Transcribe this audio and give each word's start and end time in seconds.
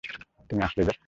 তুমি 0.49 0.61
আসলে 0.63 0.83
যে? 0.83 0.93